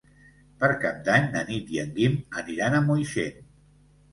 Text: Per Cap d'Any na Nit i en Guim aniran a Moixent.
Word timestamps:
Per 0.61 0.69
Cap 0.85 1.03
d'Any 1.09 1.27
na 1.35 1.43
Nit 1.51 1.69
i 1.75 1.81
en 1.83 1.93
Guim 1.99 2.17
aniran 2.43 2.79
a 2.79 2.83
Moixent. 2.89 3.41